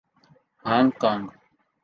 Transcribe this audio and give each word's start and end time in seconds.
Hong 0.65 0.91
Kong 1.01 1.25